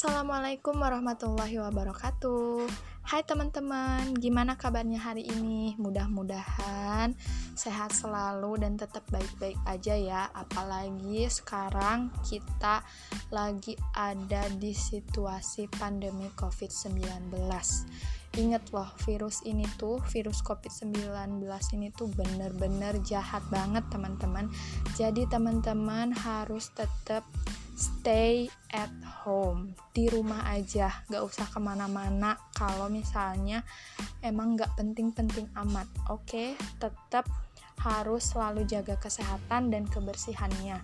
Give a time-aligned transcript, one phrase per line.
[0.00, 2.64] Assalamualaikum warahmatullahi wabarakatuh.
[3.04, 5.76] Hai teman-teman, gimana kabarnya hari ini?
[5.76, 7.12] Mudah-mudahan
[7.52, 10.32] sehat selalu dan tetap baik-baik aja ya.
[10.32, 12.80] Apalagi sekarang kita
[13.28, 17.36] lagi ada di situasi pandemi COVID-19
[18.38, 21.44] Ingat loh, virus ini tuh, virus COVID-19
[21.76, 24.48] ini tuh bener-bener jahat banget teman-teman.
[24.94, 27.26] Jadi teman-teman harus tetap
[27.80, 28.92] stay at
[29.24, 29.72] home.
[29.96, 32.36] Di rumah aja gak usah ke mana-mana.
[32.52, 33.64] Kalau misalnya
[34.20, 36.28] emang gak penting-penting amat oke?
[36.28, 36.52] Okay?
[36.76, 37.24] tetap
[37.80, 40.76] harus selalu jaga kesehatan dan kebersihannya.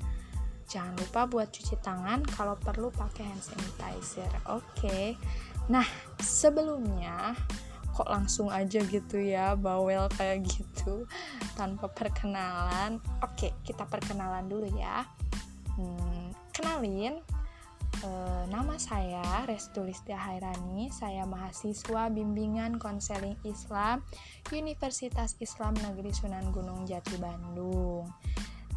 [0.67, 4.65] Jangan lupa buat cuci tangan kalau perlu pakai hand sanitizer oke?
[4.81, 5.15] Okay?
[5.67, 5.83] nah
[6.23, 7.35] sebelumnya
[7.91, 11.05] kok langsung aja gitu ya bawel kayak gitu
[11.59, 13.03] tanpa perkenalan?
[13.21, 15.05] Oke kita perkenalan dulu ya.
[15.77, 16.26] Hmm,
[16.57, 17.21] kenalin
[18.01, 18.11] e,
[18.49, 24.01] nama saya Restulistia Hairani saya mahasiswa bimbingan konseling Islam
[24.49, 28.09] Universitas Islam Negeri Sunan Gunung Jati Bandung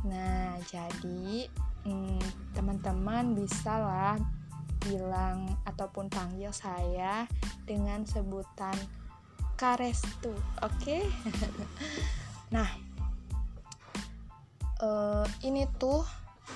[0.04, 1.48] nah jadi
[1.88, 4.20] hmm, teman-teman bisa lah
[4.84, 7.24] bilang ataupun panggil saya
[7.64, 8.76] dengan sebutan
[9.56, 11.04] Karestu oke okay?
[12.56, 12.68] nah
[14.84, 16.04] uh, ini tuh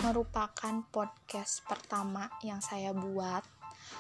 [0.02, 3.46] merupakan podcast pertama yang saya buat.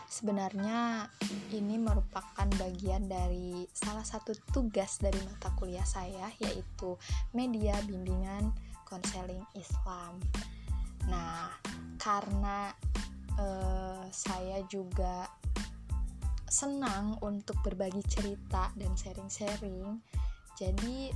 [0.10, 1.06] Sebenarnya
[1.54, 6.98] ini merupakan bagian dari salah satu tugas dari mata kuliah saya yaitu
[7.38, 8.50] media bimbingan
[8.90, 10.18] konseling Islam.
[11.06, 11.54] Nah,
[12.02, 12.74] karena
[13.38, 15.30] uh, saya juga
[16.50, 19.98] senang untuk berbagi cerita dan sharing-sharing,
[20.54, 21.10] jadi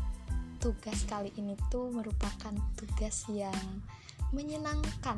[0.58, 3.86] tugas kali ini tuh merupakan tugas yang
[4.32, 5.18] menyenangkan.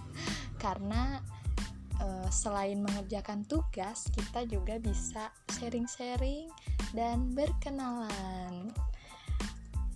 [0.62, 1.20] Karena
[2.00, 6.48] uh, selain mengerjakan tugas kita juga bisa sharing-sharing
[6.96, 8.72] dan berkenalan.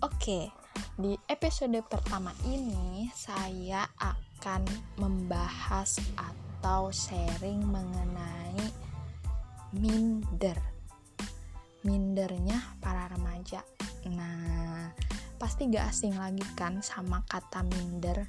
[0.03, 0.53] Oke
[0.95, 4.63] di episode pertama ini saya akan
[4.95, 8.59] membahas atau sharing mengenai
[9.75, 10.55] minder.
[11.83, 13.61] Mindernya para remaja.
[14.07, 15.04] Nah
[15.35, 18.27] pasti gak asing lagi kan sama kata minder.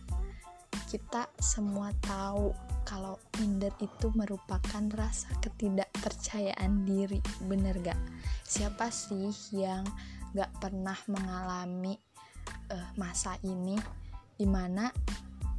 [0.86, 2.52] Kita semua tahu
[2.86, 7.18] kalau minder itu merupakan rasa ketidakpercayaan diri
[7.50, 7.98] bener gak
[8.46, 9.82] siapa sih yang
[10.36, 11.98] gak pernah mengalami
[12.70, 13.74] uh, masa ini
[14.36, 14.92] di mana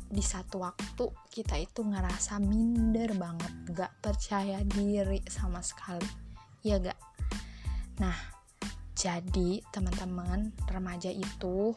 [0.08, 6.08] di satu waktu kita itu ngerasa minder banget gak percaya diri sama sekali.
[6.64, 7.00] Ya gak
[7.98, 8.37] nah
[9.08, 11.72] jadi teman-teman remaja itu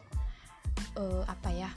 [0.99, 1.71] uh, apa ya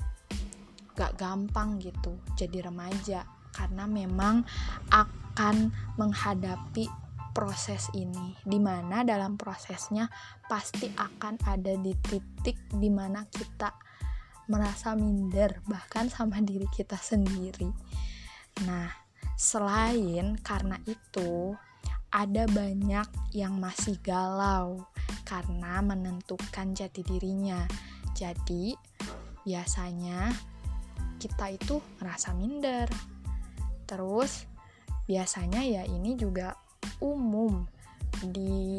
[0.98, 3.22] gak gampang gitu jadi remaja.
[3.54, 4.42] Karena memang
[4.91, 6.91] akan menghadapi
[7.31, 10.10] proses ini di mana dalam prosesnya
[10.50, 13.71] pasti akan ada di titik di mana kita
[14.50, 17.71] merasa minder bahkan sama diri kita sendiri.
[18.66, 18.91] Nah
[19.38, 21.54] selain karena itu
[22.15, 24.87] ada banyak yang masih galau
[25.27, 27.67] karena menentukan jati dirinya.
[28.15, 28.71] Jadi,
[29.43, 30.31] biasanya
[31.19, 32.87] kita itu merasa minder.
[33.83, 34.47] Terus,
[35.11, 36.55] biasanya ya ini juga
[37.03, 37.67] umum
[38.23, 38.79] di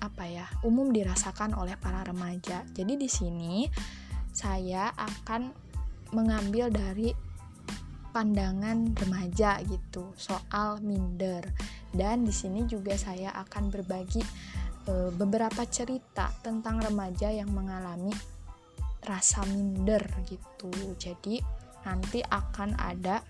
[0.00, 0.48] apa ya?
[0.64, 2.64] Umum dirasakan oleh para remaja.
[2.72, 3.68] Jadi di sini
[4.32, 5.52] saya akan
[6.16, 7.12] mengambil dari
[8.16, 11.44] pandangan remaja gitu soal minder
[11.96, 14.22] dan di sini juga saya akan berbagi
[14.86, 18.12] e, beberapa cerita tentang remaja yang mengalami
[19.02, 20.70] rasa minder gitu.
[21.00, 21.40] Jadi
[21.86, 23.22] nanti akan ada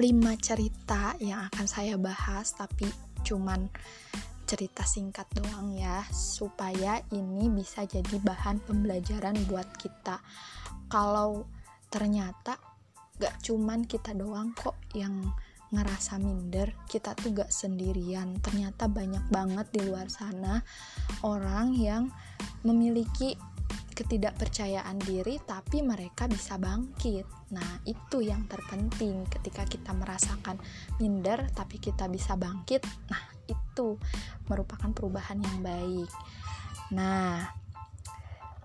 [0.00, 2.90] lima cerita yang akan saya bahas tapi
[3.22, 3.70] cuman
[4.44, 10.20] cerita singkat doang ya supaya ini bisa jadi bahan pembelajaran buat kita
[10.90, 11.48] kalau
[11.88, 12.58] ternyata
[13.22, 15.30] gak cuman kita doang kok yang
[15.74, 18.38] ngerasa minder, kita tuh gak sendirian.
[18.38, 20.62] Ternyata banyak banget di luar sana
[21.26, 22.08] orang yang
[22.62, 23.34] memiliki
[23.94, 27.24] ketidakpercayaan diri tapi mereka bisa bangkit.
[27.54, 30.58] Nah, itu yang terpenting ketika kita merasakan
[30.98, 32.82] minder tapi kita bisa bangkit.
[33.10, 33.94] Nah, itu
[34.50, 36.10] merupakan perubahan yang baik.
[36.90, 37.46] Nah,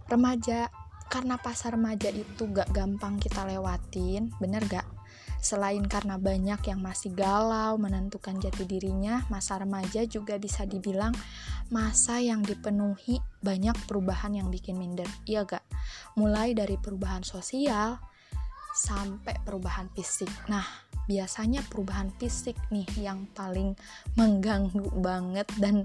[0.10, 0.74] remaja
[1.10, 4.99] karena pasar remaja itu gak gampang kita lewatin, bener gak?
[5.40, 11.16] Selain karena banyak yang masih galau menentukan jati dirinya, masa remaja juga bisa dibilang
[11.72, 15.08] masa yang dipenuhi banyak perubahan yang bikin minder.
[15.24, 15.64] Iya gak?
[16.20, 17.98] Mulai dari perubahan sosial,
[18.74, 20.30] sampai perubahan fisik.
[20.48, 20.64] Nah,
[21.10, 23.74] biasanya perubahan fisik nih yang paling
[24.14, 25.84] mengganggu banget dan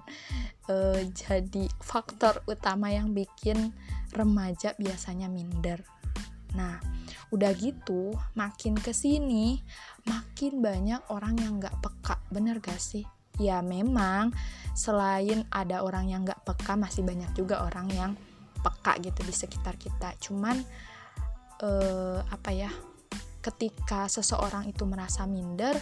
[0.69, 3.73] e, jadi faktor utama yang bikin
[4.13, 5.81] remaja biasanya minder.
[6.55, 6.79] Nah,
[7.35, 9.59] udah gitu, makin ke sini,
[10.07, 13.03] makin banyak orang yang gak peka, bener gak sih?
[13.43, 14.31] Ya memang,
[14.79, 18.13] selain ada orang yang gak peka, masih banyak juga orang yang
[18.63, 20.15] peka gitu di sekitar kita.
[20.23, 20.63] Cuman,
[21.61, 22.71] eh, apa ya,
[23.43, 25.75] ketika seseorang itu merasa minder,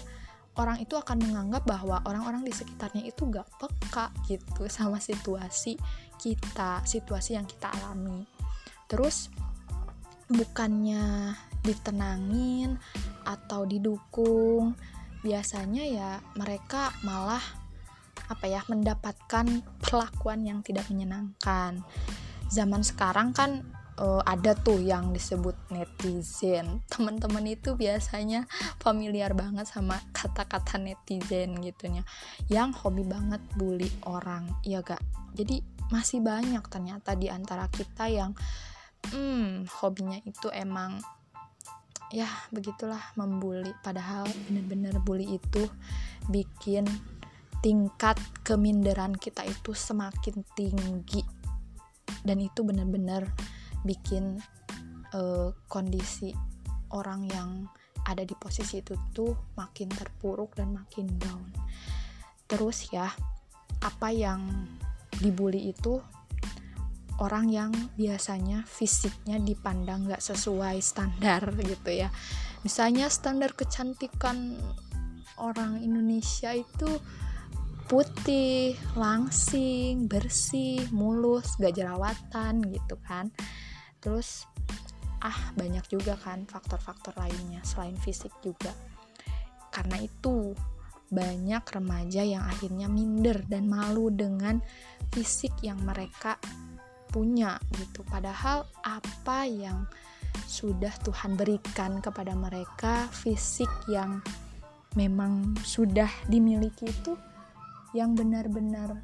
[0.57, 5.77] orang itu akan menganggap bahwa orang-orang di sekitarnya itu gak peka gitu sama situasi
[6.17, 8.25] kita, situasi yang kita alami.
[8.89, 9.33] Terus
[10.33, 12.81] bukannya ditenangin
[13.23, 14.75] atau didukung,
[15.23, 17.43] biasanya ya mereka malah
[18.27, 19.47] apa ya mendapatkan
[19.79, 21.85] perlakuan yang tidak menyenangkan.
[22.49, 23.65] Zaman sekarang kan
[24.01, 26.81] uh, ada tuh yang disebut netizen.
[26.93, 28.49] Teman-teman itu biasanya
[28.81, 32.03] familiar banget sama kata-kata netizen gitunya.
[32.49, 35.01] Yang hobi banget bully orang ya gak?
[35.33, 35.61] Jadi
[35.93, 38.33] masih banyak ternyata di antara kita yang
[39.11, 41.03] hmm hobinya itu emang
[42.13, 45.67] ya begitulah membuli padahal bener-bener bully itu
[46.29, 46.85] bikin
[47.65, 51.25] tingkat keminderan kita itu semakin tinggi
[52.23, 53.27] dan itu bener-bener
[53.83, 54.39] bikin
[55.15, 56.31] uh, kondisi
[56.93, 57.51] orang yang
[58.03, 61.47] ada di posisi itu tuh makin terpuruk dan makin down.
[62.51, 63.07] Terus ya,
[63.79, 64.67] apa yang
[65.23, 66.03] dibully itu
[67.21, 72.09] orang yang biasanya fisiknya dipandang gak sesuai standar gitu ya.
[72.63, 74.57] Misalnya standar kecantikan
[75.37, 76.89] orang Indonesia itu
[77.91, 83.29] putih, langsing, bersih, mulus, gak jerawatan gitu kan
[84.03, 84.51] terus
[85.23, 88.75] ah banyak juga kan faktor-faktor lainnya selain fisik juga
[89.71, 90.53] karena itu
[91.09, 94.59] banyak remaja yang akhirnya minder dan malu dengan
[95.15, 96.43] fisik yang mereka
[97.13, 98.03] punya gitu.
[98.09, 99.85] Padahal apa yang
[100.49, 104.25] sudah Tuhan berikan kepada mereka fisik yang
[104.97, 107.17] memang sudah dimiliki itu
[107.93, 108.97] yang benar-benar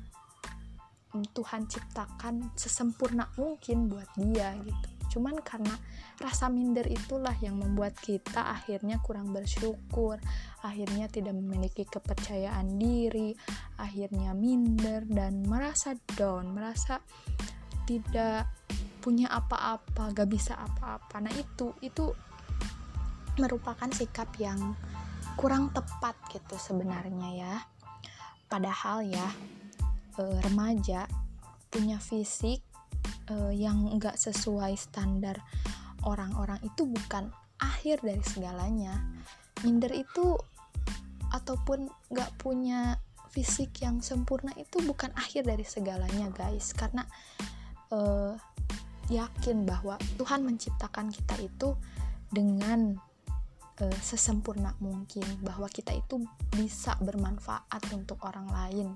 [1.32, 4.88] Tuhan ciptakan sesempurna mungkin buat dia gitu.
[5.08, 5.72] Cuman karena
[6.20, 10.20] rasa minder itulah yang membuat kita akhirnya kurang bersyukur
[10.60, 13.32] akhirnya tidak memiliki kepercayaan diri
[13.78, 16.98] akhirnya minder dan merasa down merasa
[17.88, 18.52] tidak
[19.00, 21.24] punya apa-apa gak bisa apa-apa.
[21.24, 22.12] Nah itu itu
[23.40, 24.76] merupakan sikap yang
[25.40, 27.54] kurang tepat gitu sebenarnya ya.
[28.52, 29.24] Padahal ya
[30.20, 31.08] uh, remaja
[31.72, 32.60] punya fisik
[33.32, 35.40] uh, yang enggak sesuai standar
[36.04, 38.98] orang-orang itu bukan akhir dari segalanya.
[39.64, 40.36] Minder itu
[41.32, 46.74] ataupun nggak punya fisik yang sempurna itu bukan akhir dari segalanya guys.
[46.74, 47.06] Karena
[47.92, 48.34] uh,
[49.08, 51.74] yakin bahwa Tuhan menciptakan kita itu
[52.28, 52.96] dengan
[53.80, 56.20] uh, sesempurna mungkin bahwa kita itu
[56.52, 58.88] bisa bermanfaat untuk orang lain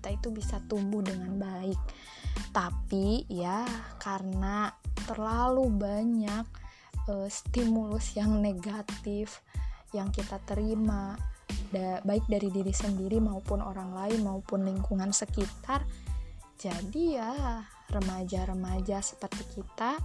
[0.00, 1.76] kita itu bisa tumbuh dengan baik.
[2.56, 3.68] Tapi ya
[4.00, 4.72] karena
[5.04, 6.48] terlalu banyak
[7.12, 9.44] uh, stimulus yang negatif
[9.92, 11.20] yang kita terima
[11.68, 15.82] da baik dari diri sendiri maupun orang lain maupun lingkungan sekitar
[16.54, 17.32] jadi ya
[17.90, 19.98] remaja-remaja seperti kita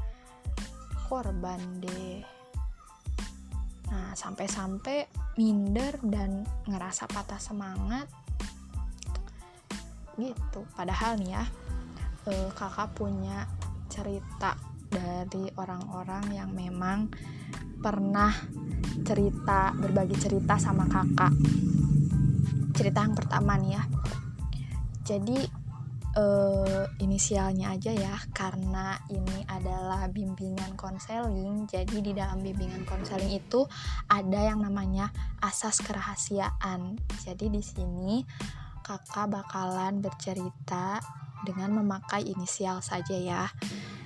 [1.05, 2.19] korban deh.
[3.93, 5.05] Nah sampai-sampai
[5.37, 8.09] minder dan ngerasa patah semangat.
[10.17, 10.61] Gitu.
[10.73, 11.43] Padahal nih ya
[12.25, 13.45] uh, kakak punya
[13.91, 14.57] cerita
[14.89, 17.11] dari orang-orang yang memang
[17.79, 18.31] pernah
[19.05, 21.33] cerita berbagi cerita sama kakak.
[22.73, 23.83] Cerita yang pertama nih ya.
[25.05, 25.37] Jadi
[26.17, 33.67] uh, inisialnya aja ya karena ini adalah bimbingan konseling jadi di dalam bimbingan konseling itu
[34.11, 35.11] ada yang namanya
[35.43, 38.23] asas kerahasiaan jadi di sini
[38.85, 41.01] kakak bakalan bercerita
[41.41, 43.49] dengan memakai inisial saja ya.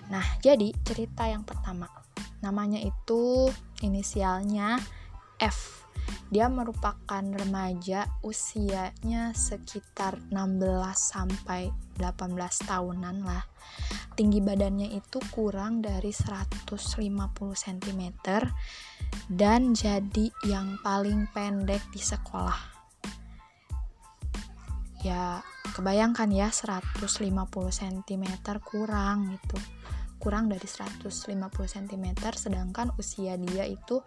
[0.08, 1.92] Nah, jadi cerita yang pertama.
[2.39, 3.51] Namanya itu
[3.84, 4.80] inisialnya
[5.39, 5.88] F.
[6.30, 10.62] Dia merupakan remaja usianya sekitar 16
[10.94, 13.44] sampai 18 tahunan lah.
[14.13, 16.70] Tinggi badannya itu kurang dari 150
[17.56, 18.04] cm
[19.30, 22.80] dan jadi yang paling pendek di sekolah
[25.00, 25.39] ya
[25.75, 27.00] kebayangkan ya 150
[27.72, 28.24] cm
[28.60, 29.58] kurang gitu
[30.20, 31.24] kurang dari 150
[31.56, 34.04] cm sedangkan usia dia itu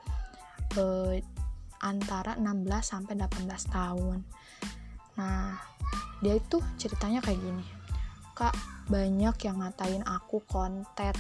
[0.77, 1.17] uh,
[1.83, 4.19] antara 16 sampai 18 tahun.
[5.19, 5.59] Nah
[6.23, 7.67] dia itu ceritanya kayak gini.
[8.33, 8.55] Kak
[8.89, 11.13] banyak yang ngatain aku konten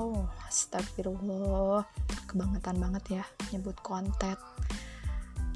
[0.00, 1.84] oh astagfirullah.
[2.26, 4.34] Kebangetan banget ya nyebut konten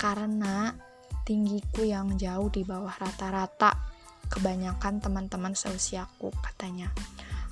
[0.00, 0.72] karena
[1.28, 3.76] tinggiku yang jauh di bawah rata-rata
[4.32, 6.88] kebanyakan teman-teman seusiaku katanya.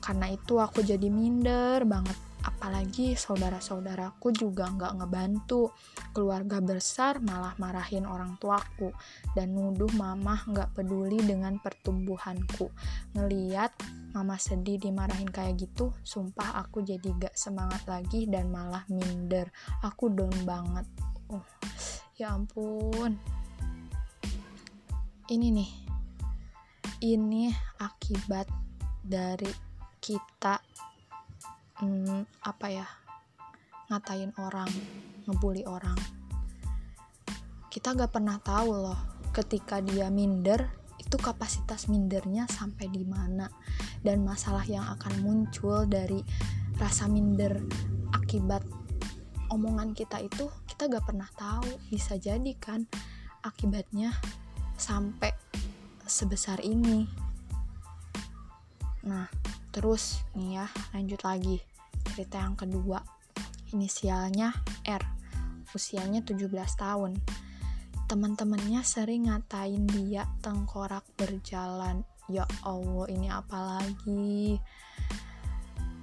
[0.01, 2.17] Karena itu aku jadi minder banget
[2.49, 5.71] apalagi saudara-saudaraku juga nggak ngebantu.
[6.17, 8.89] Keluarga besar malah marahin orang tuaku.
[9.37, 12.73] Dan nuduh mama nggak peduli dengan pertumbuhanku.
[13.13, 13.77] Ngeliat
[14.17, 19.53] mama sedih dimarahin kayak gitu sumpah aku jadi gak semangat lagi dan malah minder.
[19.85, 20.89] Aku down banget.
[21.29, 21.45] Oh
[22.17, 23.15] ya ampun.
[25.29, 25.71] Ini nih.
[26.99, 28.51] Ini akibat
[29.07, 29.53] dari
[30.03, 30.59] kita
[31.79, 32.87] hmm, apa ya
[33.89, 34.69] ngatain orang
[35.25, 35.97] ngebully orang.
[37.69, 39.01] Kita gak pernah tahu loh
[39.33, 40.67] ketika dia minder
[40.99, 43.49] itu kapasitas mindernya sampai di mana.
[43.99, 46.23] Dan masalah yang akan muncul dari
[46.79, 47.59] rasa minder
[48.15, 48.63] akibat
[49.51, 51.69] omongan kita itu kita gak pernah tahu.
[51.89, 52.85] Bisa jadi kan
[53.41, 54.13] akibatnya
[54.77, 55.33] sampai
[56.05, 57.09] sebesar ini.
[59.09, 59.29] Nah
[59.71, 61.59] terus nih ya lanjut lagi.
[62.09, 63.01] Cerita yang kedua.
[63.77, 64.53] Inisialnya
[64.89, 65.03] R.
[65.77, 66.49] Usianya 17
[66.81, 67.21] tahun.
[68.09, 72.03] Teman-temannya sering ngatain dia tengkorak berjalan.
[72.29, 74.57] Ya Allah ini apa lagi?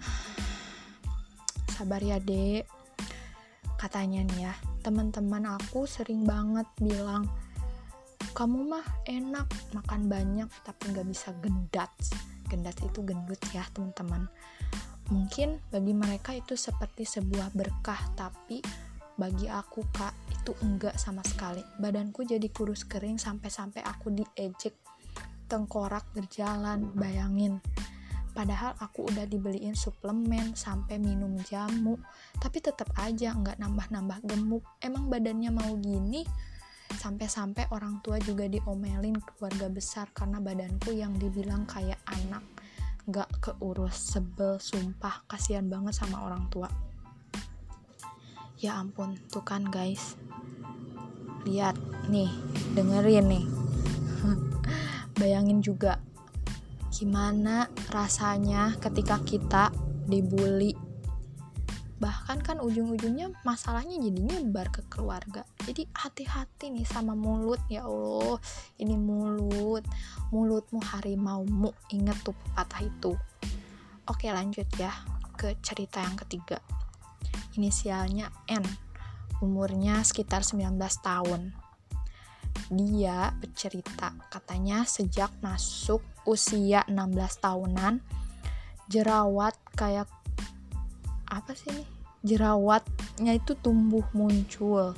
[1.73, 2.69] Sabar ya dek.
[3.81, 4.53] Katanya nih ya
[4.85, 7.25] teman-teman aku sering banget bilang
[8.37, 11.89] kamu mah enak makan banyak tapi nggak bisa gendat
[12.47, 14.29] gendat itu gendut ya teman-teman.
[15.13, 18.61] Mungkin bagi mereka itu seperti sebuah berkah tapi
[19.15, 21.61] bagi aku kak itu enggak sama sekali.
[21.77, 24.75] Badanku jadi kurus kering sampai-sampai aku diejek
[25.45, 27.61] tengkorak berjalan bayangin.
[28.35, 31.95] Padahal aku udah dibeliin suplemen sampai minum jamu
[32.35, 34.65] tapi tetap aja nggak nambah-nambah gemuk.
[34.83, 36.27] Emang badannya mau gini
[36.95, 42.43] sampai-sampai orang tua juga diomelin keluarga besar karena badanku yang dibilang kayak anak.
[43.05, 46.71] Gak keurus sebel sumpah kasihan banget sama orang tua.
[48.57, 50.17] Ya ampun tuh kan guys.
[51.45, 51.77] Lihat
[52.09, 52.31] nih
[52.73, 53.45] dengerin nih.
[55.19, 56.01] Bayangin juga
[56.95, 59.63] gimana rasanya ketika kita
[60.07, 60.84] dibully
[61.95, 65.47] bahkan kan ujung-ujungnya masalahnya jadi nyebar ke keluarga.
[65.63, 68.39] Jadi hati-hati nih sama mulut ya Allah.
[68.75, 69.87] Ini mulut
[70.35, 71.71] mulutmu harimaumu.
[71.95, 73.15] Inget tuh patah itu.
[74.11, 74.91] Oke lanjut ya
[75.39, 76.59] ke cerita yang ketiga.
[77.55, 78.63] Inisialnya N.
[79.39, 81.55] Umurnya sekitar 19 tahun.
[82.71, 87.99] Dia bercerita katanya sejak masuk usia 16 tahunan
[88.89, 90.09] jerawat kayak
[91.29, 91.87] apa sih nih
[92.25, 94.97] jerawatnya itu tumbuh muncul.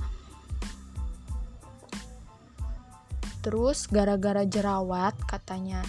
[3.44, 5.84] Terus gara-gara jerawat katanya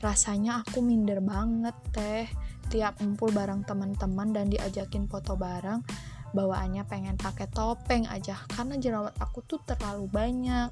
[0.00, 2.26] rasanya aku minder banget teh.
[2.70, 5.82] Tiap ngumpul bareng teman-teman dan diajakin foto bareng
[6.30, 10.70] bawaannya pengen pakai topeng aja karena jerawat aku tuh terlalu banyak.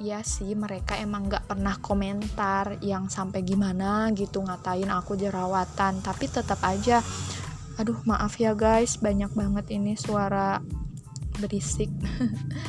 [0.00, 6.00] Iya sih mereka emang gak pernah komentar yang sampai gimana gitu ngatain aku jerawatan.
[6.00, 7.04] Tapi tetap aja
[7.80, 9.00] aduh maaf ya guys.
[9.00, 10.60] Banyak banget ini suara
[11.40, 11.88] berisik.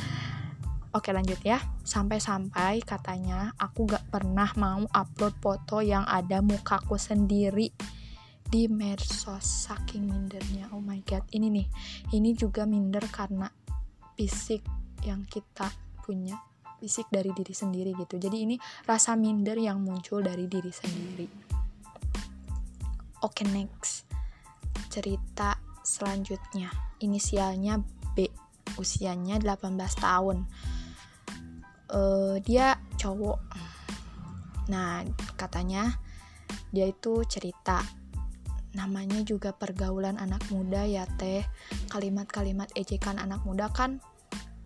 [0.96, 1.60] Oke lanjut ya.
[1.84, 7.68] Sampai-sampai katanya aku gak pernah mau upload foto yang ada mukaku sendiri
[8.48, 9.68] di medsos.
[9.68, 10.72] Saking mindernya.
[10.72, 11.28] Oh my god.
[11.28, 11.68] Ini nih.
[12.16, 13.52] Ini juga minder karena
[14.16, 14.64] fisik
[15.04, 15.68] yang kita
[16.00, 16.40] punya.
[16.80, 18.16] Fisik dari diri sendiri gitu.
[18.16, 18.56] Jadi ini
[18.88, 21.28] rasa minder yang muncul dari diri sendiri.
[23.22, 24.11] Oke next
[24.92, 26.68] cerita selanjutnya.
[27.02, 27.80] Inisialnya
[28.14, 28.28] B,
[28.78, 30.46] usianya 18 tahun.
[31.92, 33.38] Uh, dia cowok.
[34.72, 35.04] Nah,
[35.36, 36.00] katanya
[36.72, 37.84] dia itu cerita
[38.72, 41.44] namanya juga pergaulan anak muda ya teh
[41.92, 44.00] kalimat-kalimat ejekan anak muda kan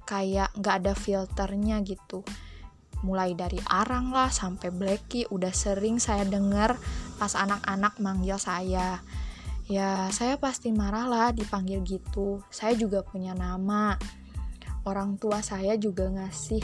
[0.06, 2.22] kayak nggak ada filternya gitu
[3.02, 6.78] mulai dari arang lah sampai blacky udah sering saya dengar
[7.18, 9.02] pas anak-anak manggil saya
[9.66, 12.42] ya saya pasti marah lah dipanggil gitu.
[12.50, 13.98] Saya juga punya nama.
[14.86, 16.62] Orang tua saya juga ngasih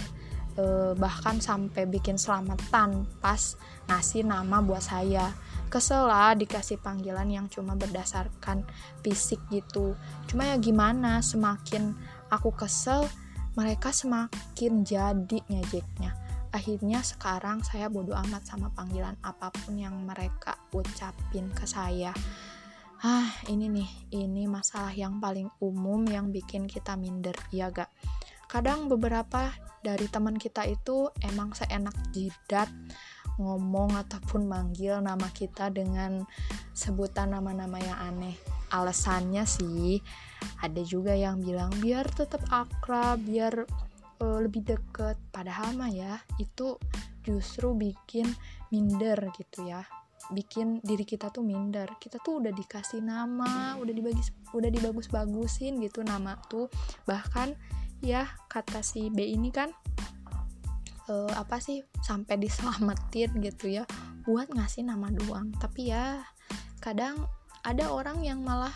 [0.58, 3.58] eh, bahkan sampai bikin selamatan pas
[3.90, 5.34] ngasih nama buat saya.
[5.66, 8.62] Kesel lah dikasih panggilan yang cuma berdasarkan
[9.02, 9.98] fisik gitu.
[10.30, 11.96] Cuma ya gimana semakin
[12.30, 13.08] aku kesel
[13.58, 20.60] mereka semakin jadi ngejeknya akhirnya sekarang saya bodoh amat sama panggilan apa pun yang mereka
[20.76, 22.12] ucapin ke saya
[23.02, 27.90] ah ini nih ini masalah yang paling umum yang bikin kita minder ya gak?
[28.46, 29.50] Kadang beberapa
[29.82, 32.70] dari teman kita itu emang seenak jidat
[33.42, 36.22] ngomong ataupun manggil nama kita dengan
[36.70, 38.38] sebutan nama-nama yang aneh.
[38.70, 39.98] Alasannya sih
[40.62, 43.66] ada juga yang bilang biar tetap akrab biar
[44.22, 45.18] uh, lebih deket.
[45.34, 46.78] Padahal mah ya itu
[47.26, 48.30] justru bikin
[48.70, 49.82] minder gitu ya
[50.30, 51.98] bikin diri kita tuh minder.
[51.98, 54.22] Kita tuh udah dikasih nama udah dibagi
[54.54, 56.70] udah dibagus-bagusin gitu nama tuh.
[57.08, 57.56] Bahkan
[58.02, 59.74] ya kata si B ini kan
[61.10, 63.84] uh, apa sih sampai diselamatin gitu ya
[64.28, 65.50] buat ngasih nama doang.
[65.58, 66.22] Tapi ya
[66.78, 67.26] kadang
[67.62, 68.74] ada orang yang malah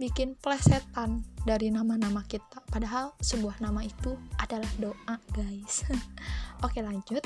[0.00, 2.58] bikin plesetan dari nama-nama kita.
[2.66, 5.86] Padahal sebuah nama itu adalah doa guys.
[6.66, 7.22] Oke lanjut.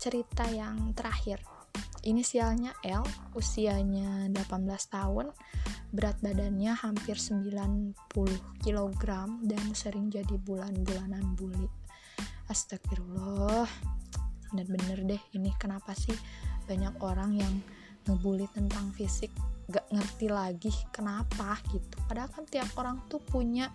[0.00, 1.51] Cerita yang terakhir
[2.02, 3.06] inisialnya L
[3.38, 5.30] usianya 18 tahun
[5.92, 7.94] berat badannya hampir 90
[8.64, 9.04] kg
[9.44, 11.68] dan sering jadi bulan-bulanan bully
[12.48, 13.68] astagfirullah.
[14.52, 16.16] Dan bener deh ini kenapa sih
[16.68, 17.54] banyak orang yang
[18.08, 19.30] ngebully tentang fisik
[19.70, 21.96] gak ngerti lagi kenapa gitu.
[22.04, 23.70] Padahal kan tiap orang tuh punya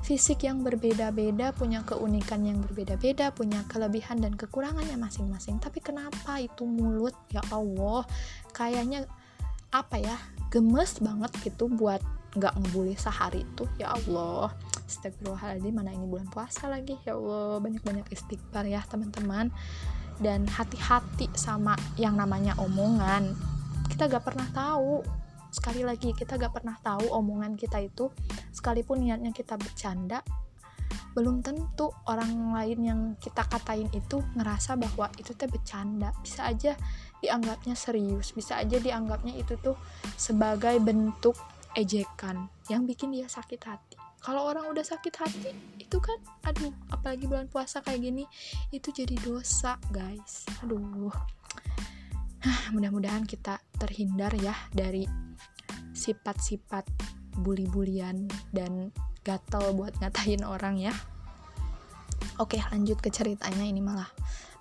[0.00, 5.60] fisik yang berbeda-beda punya keunikan yang berbeda-beda punya kelebihan dan kekurangannya masing-masing.
[5.60, 7.14] Tapi kenapa itu mulut?
[7.28, 8.08] Ya Allah
[8.56, 9.04] kayaknya
[9.70, 10.16] apa ya
[10.50, 12.02] gemes banget gitu buat
[12.34, 13.68] nggak ngebully sehari itu.
[13.78, 14.54] Ya Allah
[14.90, 16.98] Astagfirullahaladzim mana ini bulan puasa lagi?
[17.06, 19.54] Ya Allah banyak-banyak istighfar ya teman-teman.
[20.20, 23.32] Dan hati-hati sama yang namanya omongan.
[23.88, 25.00] Kita gak pernah tahu
[25.50, 28.10] sekali lagi kita gak pernah tahu omongan kita itu
[28.54, 30.22] sekalipun niatnya kita bercanda
[31.10, 36.14] belum tentu orang lain yang kita katain itu ngerasa bahwa itu teh bercanda.
[36.22, 36.78] Bisa aja
[37.20, 39.76] dianggapnya serius bisa aja dianggapnya itu tuh
[40.16, 41.36] sebagai bentuk
[41.76, 43.96] ejekan yang bikin dia sakit hati.
[44.20, 48.24] Kalau orang udah sakit hati itu kan aduh apalagi bulan puasa kayak gini
[48.72, 50.48] itu jadi dosa guys.
[50.64, 51.12] Aduh
[52.74, 55.04] mudah-mudahan kita terhindar ya dari
[55.92, 56.88] sifat-sifat
[57.40, 60.94] bully-bulian dan gatel buat ngatain orang ya.
[62.40, 64.08] Oke lanjut ke ceritanya ini malah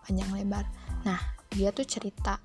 [0.04, 0.68] panjang lebar.
[1.08, 1.20] Nah
[1.56, 2.40] dia tuh cerita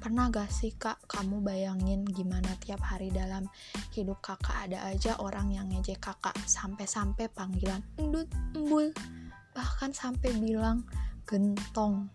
[0.00, 3.44] pernah gak sih kak kamu bayangin gimana tiap hari dalam
[3.92, 8.92] hidup kakak ada aja orang yang ngejek kakak sampai-sampai panggilan endut embul
[9.52, 10.84] bahkan sampai bilang
[11.28, 12.08] gentong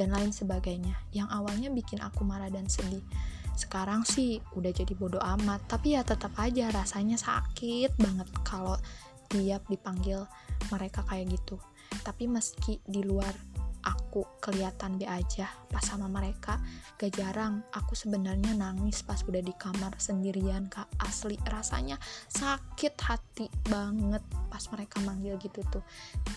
[0.00, 0.96] dan lain sebagainya.
[1.12, 3.04] Yang awalnya bikin aku marah dan sedih.
[3.52, 5.68] Sekarang sih udah jadi bodoh amat.
[5.68, 8.80] Tapi ya tetap aja rasanya sakit banget kalau
[9.28, 10.24] tiap dipanggil
[10.72, 11.60] mereka kayak gitu.
[12.00, 13.36] Tapi meski di luar
[13.84, 16.60] aku kelihatan be aja pas sama mereka.
[17.00, 20.88] Gak jarang aku sebenarnya nangis pas udah di kamar sendirian kak.
[21.00, 21.96] Asli rasanya
[22.28, 25.84] sakit hati banget pas mereka manggil gitu tuh.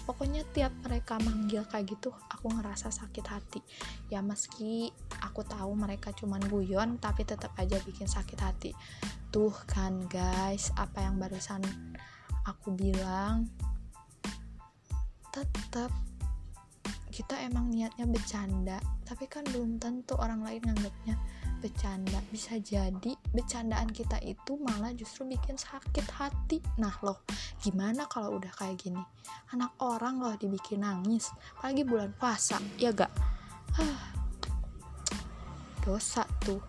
[0.07, 3.59] Pokoknya tiap mereka manggil kayak gitu aku ngerasa sakit hati.
[4.07, 8.71] Ya meski aku tahu mereka cuman guyon tapi tetap aja bikin sakit hati.
[9.33, 11.63] Tuh kan guys apa yang barusan
[12.45, 13.47] aku bilang
[15.33, 15.89] tetap
[17.13, 21.13] kita emang niatnya bercanda tapi kan belum tentu orang lain nganggapnya
[21.61, 22.17] bercanda.
[22.33, 26.57] Bisa jadi bercandaan kita itu malah justru bikin sakit hati.
[26.81, 27.21] Nah loh
[27.61, 28.99] gimana kalau udah kayak gini?
[29.53, 31.29] Anak orang loh dibikin nangis
[31.61, 33.13] apalagi bulan puasa ya gak
[35.85, 36.59] dosa tuh.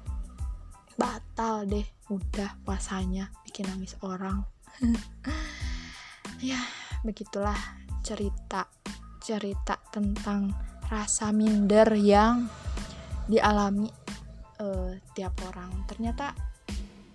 [0.94, 4.44] Batal deh udah puasanya bikin nangis orang.
[6.42, 6.60] Ya
[7.00, 7.56] begitulah
[8.04, 8.68] cerita
[9.24, 10.52] cerita tentang
[10.92, 12.44] rasa minder yang
[13.24, 13.88] dialami
[14.60, 15.88] uh, tiap orang.
[15.88, 16.36] Ternyata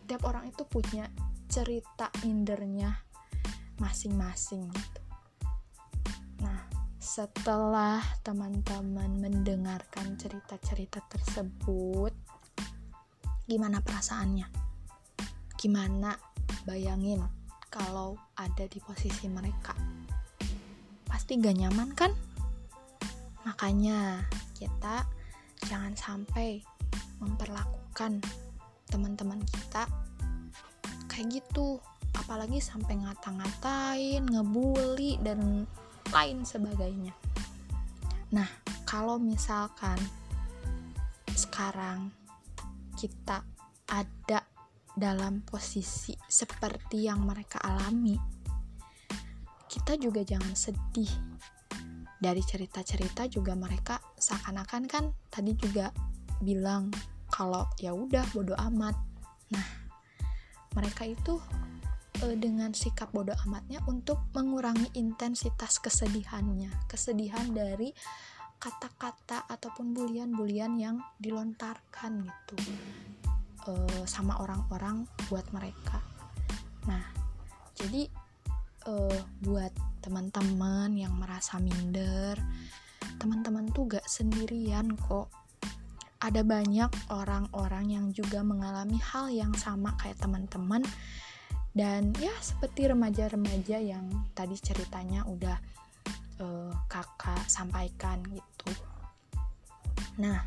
[0.10, 1.06] tiap orang itu punya
[1.46, 2.90] cerita mindernya
[3.78, 5.02] masing-masing gitu.
[6.42, 6.66] Nah,
[6.98, 12.14] setelah teman-teman mendengarkan cerita-cerita tersebut,
[13.46, 14.50] gimana perasaannya?
[15.62, 16.18] Gimana
[16.66, 17.22] bayangin
[17.70, 19.78] kalau ada di posisi mereka?
[21.10, 22.14] Pasti gak nyaman kan?
[23.44, 25.04] Makanya kita
[25.66, 26.62] jangan sampai
[27.20, 28.22] memperlakukan
[28.88, 29.90] teman-teman kita
[31.12, 31.82] kayak gitu
[32.16, 35.66] apalagi sampai ngata-ngatain, ngebully dan
[36.14, 37.14] lain sebagainya.
[38.34, 38.48] Nah,
[38.86, 39.98] kalau misalkan
[41.34, 42.14] sekarang
[42.98, 43.42] kita
[43.90, 44.46] ada
[44.94, 48.18] dalam posisi seperti yang mereka alami,
[49.70, 51.14] kita juga jangan sedih.
[52.20, 55.94] Dari cerita-cerita juga mereka seakan-akan kan tadi juga
[56.44, 56.92] bilang
[57.30, 58.98] kalau ya udah bodoh amat.
[59.54, 59.68] Nah
[60.76, 61.40] mereka itu
[62.20, 66.74] e, dengan sikap bodoh amatnya untuk mengurangi intensitas kesedihannya.
[66.92, 67.94] Kesedihan dari
[68.60, 72.58] kata-kata ataupun bulian-bulian yang dilontarkan gitu
[73.64, 73.72] e,
[74.04, 76.04] sama orang-orang buat mereka.
[76.84, 77.06] Nah
[77.80, 78.12] jadi
[78.88, 78.94] e,
[79.44, 82.40] buat teman-teman yang merasa minder
[83.20, 85.28] teman-teman tuh gak sendirian kok.
[86.20, 90.84] Ada banyak orang-orang yang juga mengalami hal yang sama kayak teman-teman.
[91.76, 95.56] Dan ya seperti remaja-remaja yang tadi ceritanya udah
[96.44, 98.72] uh, kakak sampaikan gitu.
[100.20, 100.44] Nah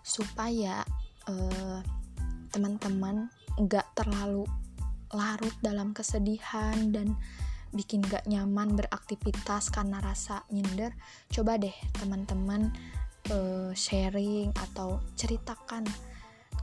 [0.00, 0.80] supaya
[1.28, 1.80] uh,
[2.52, 3.28] teman-teman
[3.60, 4.48] nggak terlalu
[5.12, 7.12] larut dalam kesedihan dan
[7.72, 10.92] bikin gak nyaman beraktivitas karena rasa minder
[11.32, 12.72] coba deh teman-teman
[13.32, 15.88] uh, sharing atau ceritakan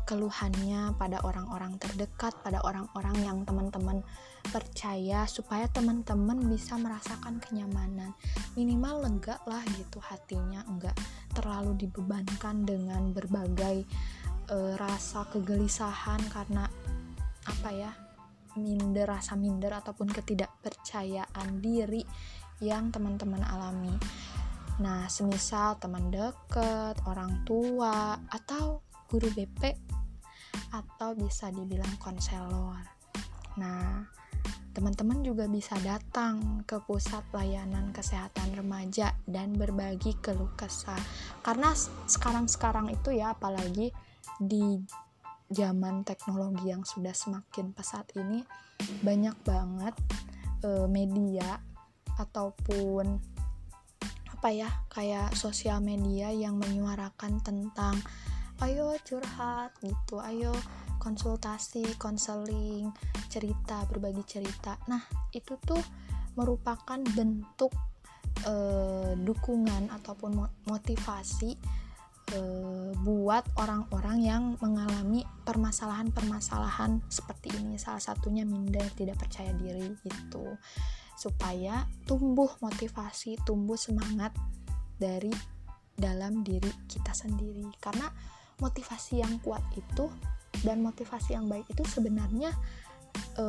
[0.10, 4.02] keluhannya pada orang-orang terdekat, pada orang-orang yang teman-teman
[4.50, 8.18] percaya supaya teman-teman bisa merasakan kenyamanan.
[8.58, 10.98] Minimal lega lah gitu hatinya, enggak
[11.38, 13.86] terlalu dibebankan dengan berbagai
[14.50, 16.66] uh, rasa kegelisahan karena
[17.46, 17.94] apa ya?
[18.60, 22.04] Minder, rasa minder ataupun ketidakpercayaan diri
[22.60, 23.96] yang teman-teman alami.
[24.80, 29.76] Nah, semisal teman dekat, orang tua, atau guru BP,
[30.72, 32.80] atau bisa dibilang konselor.
[33.60, 34.08] Nah,
[34.72, 41.00] teman-teman juga bisa datang ke pusat layanan kesehatan remaja dan berbagi keluh kesah.
[41.44, 41.76] Karena
[42.08, 43.92] sekarang-sekarang itu ya, apalagi
[44.40, 44.80] di
[45.50, 48.46] zaman teknologi yang sudah semakin pesat ini,
[49.02, 49.98] banyak banget
[50.62, 51.58] e, media
[52.16, 53.18] ataupun
[54.40, 58.00] apa ya kayak sosial media yang menyuarakan tentang
[58.64, 60.56] ayo curhat gitu ayo
[61.00, 62.92] konsultasi konseling
[63.32, 64.76] cerita berbagi cerita.
[64.92, 65.00] Nah
[65.32, 65.80] itu tuh
[66.36, 67.72] merupakan bentuk
[68.44, 71.56] eh, dukungan ataupun motivasi
[72.34, 80.46] eh, buat orang-orang yang mengalami permasalahan-permasalahan seperti ini salah satunya minder tidak percaya diri gitu
[81.20, 84.32] supaya tumbuh motivasi, tumbuh semangat
[84.96, 85.32] dari
[86.00, 87.68] dalam diri kita sendiri.
[87.84, 88.08] Karena
[88.64, 90.08] motivasi yang kuat itu
[90.64, 92.56] dan motivasi yang baik itu sebenarnya
[93.36, 93.46] e,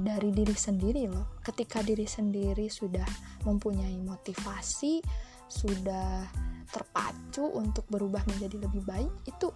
[0.00, 1.36] dari diri sendiri loh.
[1.44, 3.06] Ketika diri sendiri sudah
[3.44, 5.04] mempunyai motivasi,
[5.50, 6.24] sudah
[6.70, 9.50] terpacu untuk berubah menjadi lebih baik, itu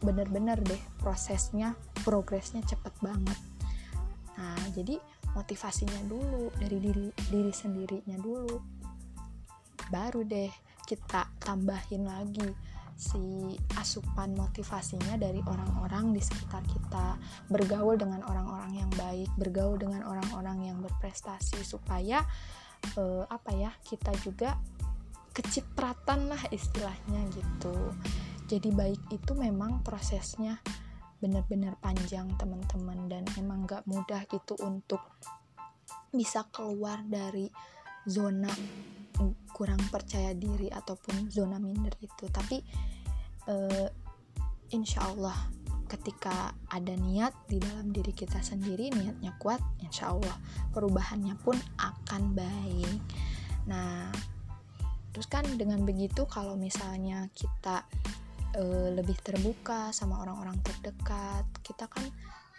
[0.00, 1.74] benar-benar deh prosesnya,
[2.06, 3.38] progresnya cepat banget.
[4.38, 5.00] Nah, jadi
[5.36, 8.56] motivasinya dulu dari diri diri sendirinya dulu
[9.92, 10.48] baru deh
[10.88, 12.48] kita tambahin lagi
[12.96, 17.20] si asupan motivasinya dari orang-orang di sekitar kita
[17.52, 22.24] bergaul dengan orang-orang yang baik bergaul dengan orang-orang yang berprestasi supaya
[22.96, 24.56] uh, apa ya kita juga
[25.36, 27.92] kecipratan lah istilahnya gitu.
[28.48, 30.56] Jadi baik itu memang prosesnya
[31.20, 35.00] benar-benar panjang teman-teman dan emang gak mudah gitu untuk
[36.08, 37.52] bisa keluar dari
[38.08, 38.48] zona
[39.52, 42.24] kurang percaya diri ataupun zona minder itu.
[42.32, 42.56] Tapi
[43.52, 43.88] uh,
[44.72, 45.36] insya Allah
[45.86, 50.34] ketika ada niat di dalam diri kita sendiri niatnya kuat insya Allah
[50.72, 53.00] perubahannya pun akan baik.
[53.70, 54.10] Nah
[55.16, 57.88] terus kan dengan begitu kalau misalnya kita
[58.52, 62.04] uh, lebih terbuka sama orang-orang terdekat kita kan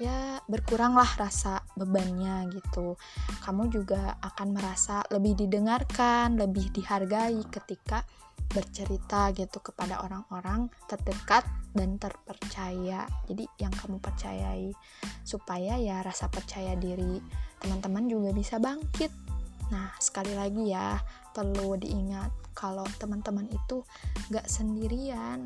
[0.02, 2.98] ya berkuranglah rasa bebannya gitu.
[3.46, 8.02] Kamu juga akan merasa lebih didengarkan lebih dihargai ketika
[8.50, 11.46] bercerita gitu kepada orang-orang terdekat
[11.78, 13.06] dan terpercaya.
[13.30, 14.74] Jadi yang kamu percayai
[15.22, 17.22] supaya ya rasa percaya diri
[17.62, 19.27] teman-teman juga bisa bangkit
[19.68, 21.00] nah sekali lagi ya
[21.36, 23.86] perlu diingat kalau teman-teman itu
[24.34, 25.46] gak sendirian.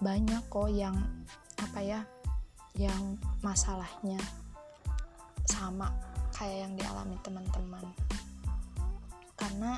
[0.00, 0.96] Banyak kok yang
[1.60, 2.00] apa ya
[2.72, 4.16] yang masalahnya
[5.44, 5.92] sama
[6.32, 7.84] kayak yang dialami teman-teman.
[9.36, 9.76] Karena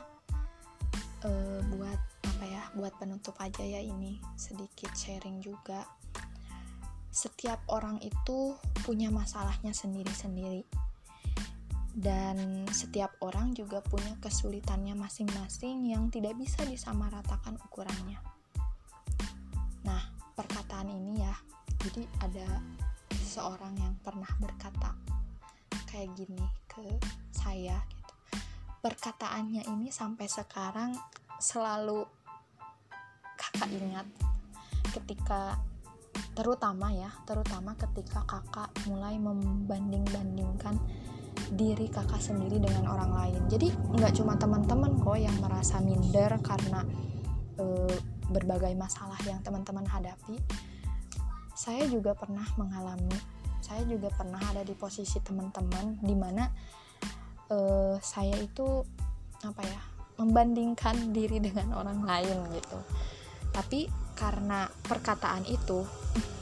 [1.26, 1.30] e,
[1.74, 2.00] buat
[2.30, 5.82] apa ya buat penutup aja ya ini sedikit sharing juga.
[7.10, 8.54] Setiap orang itu
[8.86, 10.62] punya masalahnya sendiri-sendiri
[11.94, 18.18] dan setiap orang juga punya kesulitannya masing-masing yang tidak bisa disamaratakan ukurannya.
[20.40, 21.36] Perkataan ini ya
[21.84, 22.64] jadi ada
[23.12, 24.96] seorang yang pernah berkata
[25.84, 26.80] kayak gini ke
[27.28, 28.14] saya gitu.
[28.80, 30.96] Perkataannya ini sampai sekarang
[31.36, 32.08] selalu
[33.36, 34.08] kakak ingat
[34.96, 35.60] ketika
[36.32, 40.80] terutama ya terutama ketika kakak mulai membanding-bandingkan
[41.54, 43.42] diri kakak sendiri dengan orang lain.
[43.48, 46.84] Jadi nggak cuma teman-teman kok yang merasa minder karena
[47.58, 47.64] e,
[48.30, 50.36] berbagai masalah yang teman-teman hadapi.
[51.56, 56.48] Saya juga pernah mengalami saya juga pernah ada di posisi teman-teman di mana
[57.54, 58.82] uh, saya itu
[59.46, 59.80] apa ya
[60.18, 62.80] membandingkan diri dengan orang lain gitu.
[63.54, 63.86] Tapi
[64.18, 65.86] karena perkataan itu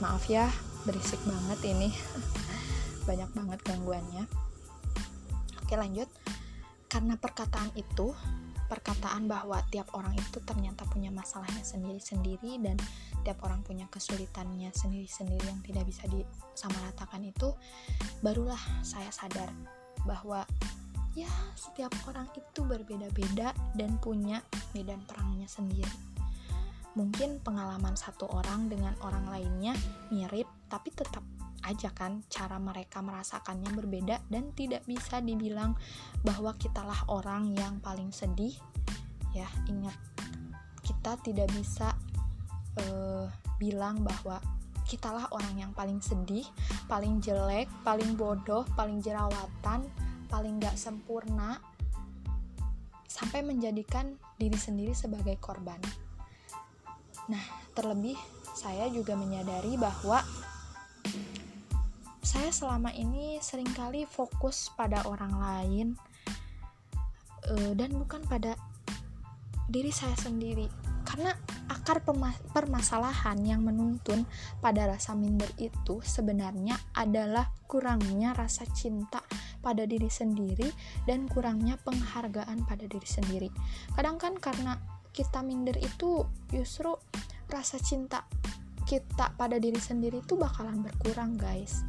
[0.01, 0.49] maaf ya
[0.89, 1.93] berisik banget ini.
[3.07, 4.48] Banyak banget gangguannya
[5.69, 6.09] oke lanjut.
[6.89, 8.09] Karena perkataan itu
[8.65, 12.73] perkataan bahwa tiap orang itu ternyata punya masalahnya sendiri-sendiri dan
[13.21, 17.53] tiap orang punya kesulitannya sendiri-sendiri yang tidak bisa disamaratakan itu
[18.25, 19.49] barulah saya sadar
[20.05, 20.45] bahwa
[21.13, 24.41] ya setiap orang itu berbeda-beda dan punya
[24.73, 25.93] medan perangnya sendiri.
[26.97, 29.77] Mungkin pengalaman satu orang dengan orang lainnya
[30.09, 31.21] mirip tapi tetap
[31.65, 35.75] aja kan cara mereka merasakannya berbeda dan tidak bisa dibilang
[36.23, 38.53] bahwa kitalah orang yang paling sedih
[39.35, 39.95] ya ingat
[40.81, 41.93] kita tidak bisa
[42.81, 43.29] uh,
[43.61, 44.41] bilang bahwa
[44.89, 46.47] kitalah orang yang paling sedih
[46.89, 49.85] paling jelek paling bodoh paling jerawatan
[50.29, 51.61] paling gak sempurna
[53.09, 55.81] sampai menjadikan diri sendiri sebagai korban.
[57.27, 57.43] Nah,
[57.73, 58.15] terlebih
[58.55, 60.23] saya juga menyadari bahwa
[62.19, 65.87] saya selama ini sering kali fokus pada orang lain
[67.47, 68.55] uh, dan bukan pada
[69.69, 70.67] diri saya sendiri
[71.09, 71.33] karena
[71.73, 72.05] akar
[72.53, 74.29] permasalahan yang menuntun
[74.61, 79.25] pada rasa minder itu sebenarnya adalah kurangnya rasa cinta
[79.57, 80.69] pada diri sendiri
[81.09, 83.49] dan kurangnya penghargaan pada diri sendiri.
[83.97, 84.77] Kadang kan karena
[85.09, 86.21] kita minder itu
[86.53, 86.93] justru
[87.49, 88.29] rasa cinta
[88.89, 91.85] kita pada diri sendiri itu bakalan berkurang, guys.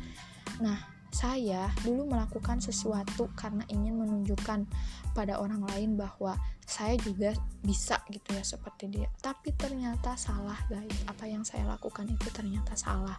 [0.61, 0.77] Nah,
[1.11, 4.69] saya dulu melakukan sesuatu karena ingin menunjukkan
[5.11, 7.35] pada orang lain bahwa saya juga
[7.67, 9.09] bisa gitu ya seperti dia.
[9.19, 10.95] Tapi ternyata salah guys.
[11.11, 13.19] Apa yang saya lakukan itu ternyata salah.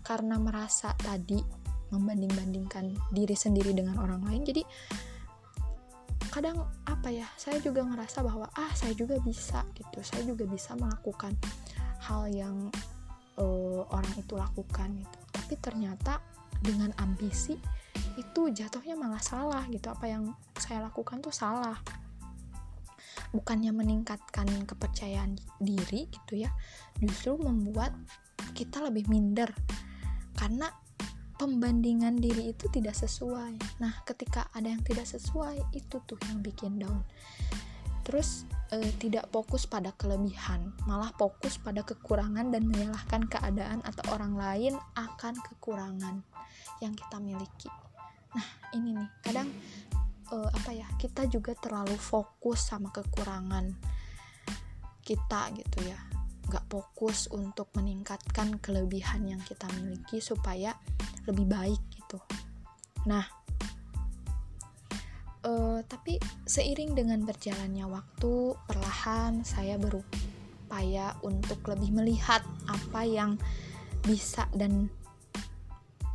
[0.00, 1.36] Karena merasa tadi
[1.92, 4.60] membanding-bandingkan diri sendiri dengan orang lain jadi
[6.28, 10.00] kadang apa ya saya juga ngerasa bahwa ah saya juga bisa gitu.
[10.00, 11.36] Saya juga bisa melakukan
[12.08, 12.72] hal yang
[13.38, 15.18] uh, orang itu lakukan gitu.
[15.32, 16.20] Tapi ternyata
[16.58, 17.54] dengan ambisi
[18.18, 19.88] itu jatuhnya malah salah gitu.
[19.88, 21.78] Apa yang saya lakukan tuh salah.
[23.30, 26.50] Bukannya meningkatkan kepercayaan diri gitu ya.
[26.98, 27.94] Justru membuat
[28.54, 29.50] kita lebih minder.
[30.34, 30.70] Karena
[31.38, 33.78] pembandingan diri itu tidak sesuai.
[33.78, 37.06] Nah ketika ada yang tidak sesuai itu tuh yang bikin down.
[38.02, 38.42] Terus
[38.74, 44.74] eh, tidak fokus pada kelebihan malah fokus pada kekurangan dan menyalahkan keadaan atau orang lain
[44.96, 46.20] akan kekurangan
[46.78, 47.70] yang kita miliki.
[48.34, 49.48] Nah ini nih kadang
[50.30, 53.72] uh, apa ya kita juga terlalu fokus sama kekurangan
[55.02, 55.98] kita gitu ya.
[56.48, 60.76] Nggak fokus untuk meningkatkan kelebihan yang kita miliki supaya
[61.28, 62.20] lebih baik gitu.
[63.08, 63.37] Nah
[65.44, 73.36] uh, tapi seiring dengan berjalannya waktu perlahan saya berupaya untuk lebih melihat apa yang
[74.02, 74.88] bisa dan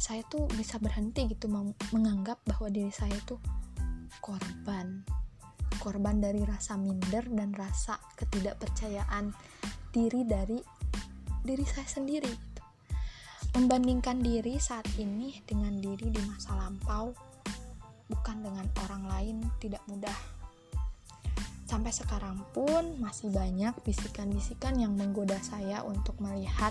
[0.01, 1.47] saya tuh bisa berhenti gitu
[1.95, 3.39] menganggap bahwa diri saya tuh
[4.19, 5.07] korban
[5.79, 9.31] korban dari rasa minder dan rasa ketidakpercayaan
[9.91, 10.59] diri dari
[11.43, 12.61] diri saya sendiri gitu.
[13.59, 17.32] membandingkan diri saat ini dengan diri di masa lampau
[18.13, 20.13] bukan dengan orang lain tidak mudah.
[21.65, 26.69] Sampai sekarang pun masih banyak bisikan-bisikan yang menggoda saya untuk melihat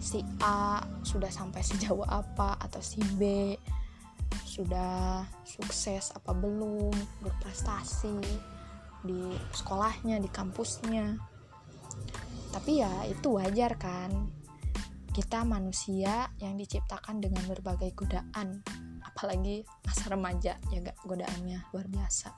[0.00, 3.52] si A sudah sampai sejauh apa atau si B
[4.48, 8.16] sudah sukses apa belum berprestasi
[9.04, 9.20] di
[9.52, 11.20] sekolahnya di kampusnya.
[12.48, 14.32] Tapi ya itu wajar kan?
[15.12, 18.62] Kita manusia yang diciptakan dengan berbagai godaan
[19.14, 22.34] apalagi masa remaja ya gak godaannya luar biasa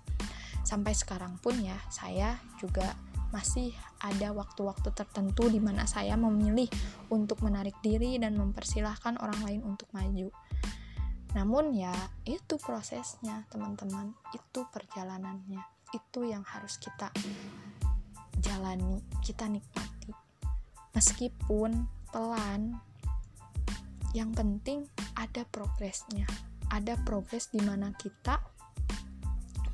[0.62, 2.92] sampai sekarang pun ya saya juga
[3.34, 6.70] masih ada waktu-waktu tertentu di mana saya memilih
[7.10, 10.30] untuk menarik diri dan mempersilahkan orang lain untuk maju.
[11.34, 11.92] Namun ya,
[12.24, 14.16] itu prosesnya, teman-teman.
[14.32, 15.60] Itu perjalanannya.
[15.92, 17.12] Itu yang harus kita
[18.40, 20.16] jalani, kita nikmati.
[20.96, 22.80] Meskipun pelan,
[24.16, 26.24] yang penting ada progresnya.
[26.72, 28.38] Ada progres di mana kita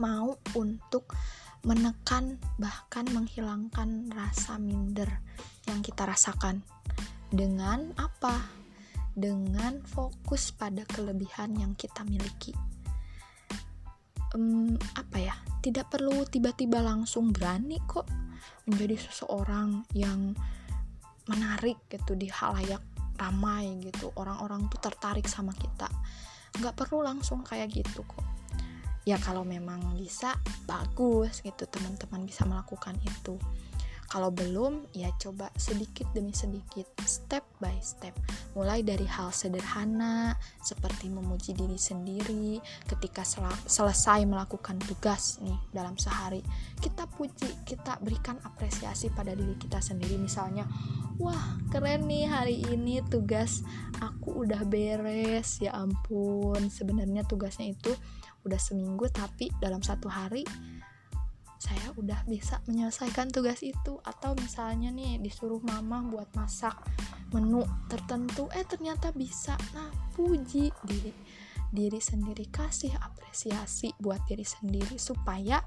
[0.01, 1.15] mau untuk
[1.63, 5.07] menekan bahkan menghilangkan rasa minder
[5.71, 6.67] yang kita rasakan
[7.31, 8.35] dengan apa?
[9.13, 12.57] Dengan fokus pada kelebihan yang kita miliki.
[14.33, 15.37] Um, apa ya?
[15.63, 18.09] Tidak perlu tiba-tiba langsung berani kok
[18.67, 20.35] menjadi seseorang yang
[21.31, 22.83] menarik gitu di halayak
[23.21, 24.11] ramai gitu.
[24.19, 25.87] Orang-orang tuh tertarik sama kita.
[26.59, 28.25] Nggak perlu langsung kayak gitu kok.
[29.03, 30.39] Ya kalau memang bisa
[30.69, 33.35] bagus gitu teman-teman bisa melakukan itu
[34.13, 38.13] kalau belum ya coba sedikit demi sedikit step by step.
[38.53, 45.97] Mulai dari hal sederhana seperti memuji diri sendiri ketika sel selesai melakukan tugas nih dalam
[45.97, 46.45] sehari
[46.85, 50.21] kita puji kita berikan apresiasi pada diri kita sendiri.
[50.21, 50.69] Misalnya
[51.17, 53.65] wah keren nih hari ini tugas
[53.97, 55.57] aku udah beres.
[55.65, 57.97] Ya ampun sebenarnya tugasnya itu
[58.45, 60.45] udah seminggu tapi dalam satu hari
[61.63, 64.03] saya udah bisa menyelesaikan tugas itu.
[64.03, 66.75] Atau misalnya nih disuruh mama buat masak
[67.31, 69.55] menu tertentu eh ternyata bisa.
[69.71, 69.87] Nah
[70.19, 71.15] puji diri
[71.73, 75.63] diri sendiri kasih apresiasi buat diri sendiri supaya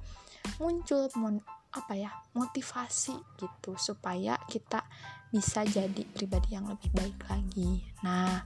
[0.61, 1.41] muncul mon,
[1.73, 4.85] apa ya motivasi gitu supaya kita
[5.33, 7.81] bisa jadi pribadi yang lebih baik lagi.
[8.03, 8.43] Nah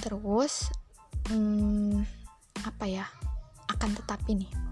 [0.00, 0.72] terus
[1.28, 2.00] hmm,
[2.64, 3.06] apa ya
[3.68, 4.71] akan tetapi nih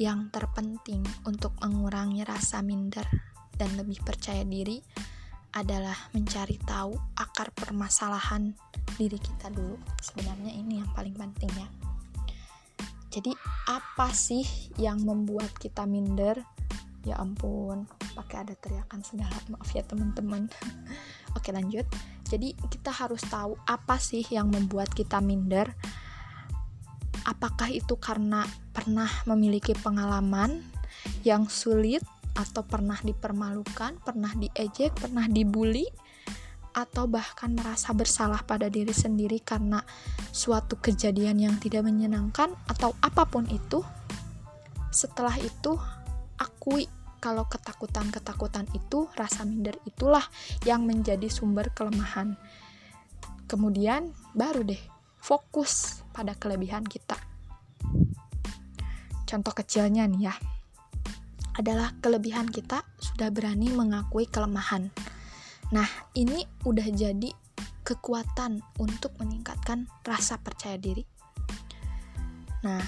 [0.00, 3.04] yang terpenting untuk mengurangi rasa minder
[3.52, 4.80] dan lebih percaya diri
[5.52, 8.56] adalah mencari tahu akar permasalahan
[8.96, 9.76] diri kita dulu.
[10.00, 11.68] Sebenarnya ini yang paling penting ya.
[13.12, 13.36] Jadi
[13.68, 14.46] apa sih
[14.80, 16.40] yang membuat kita minder?
[17.04, 17.84] Ya ampun
[18.16, 19.36] pakai ada teriakan segala.
[19.52, 20.48] Maaf ya teman-teman.
[21.36, 21.84] Oke lanjut.
[22.24, 25.68] Jadi kita harus tahu apa sih yang membuat kita minder.
[27.28, 30.64] Apakah itu karena pernah memiliki pengalaman
[31.24, 32.04] yang sulit
[32.36, 35.84] atau pernah dipermalukan, pernah diejek, pernah dibully
[36.70, 39.82] atau bahkan merasa bersalah pada diri sendiri karena
[40.30, 43.82] suatu kejadian yang tidak menyenangkan atau apa pun itu.
[44.94, 45.74] Setelah itu,
[46.38, 46.86] akui
[47.20, 50.24] kalau ketakutan-ketakutan itu, rasa minder itulah
[50.64, 52.38] yang menjadi sumber kelemahan.
[53.44, 54.80] Kemudian baru deh
[55.20, 57.16] fokus pada kelebihan kita.
[59.28, 60.34] Contoh kecilnya nih ya,
[61.54, 64.90] adalah kelebihan kita sudah berani mengakui kelemahan.
[65.70, 65.86] Nah,
[66.18, 67.30] ini udah jadi
[67.86, 71.06] kekuatan untuk meningkatkan rasa percaya diri.
[72.66, 72.82] Nah,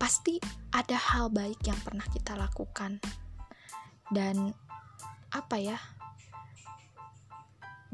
[0.00, 0.40] pasti
[0.72, 2.98] ada hal baik yang pernah kita lakukan
[4.10, 4.50] dan
[5.30, 5.78] apa ya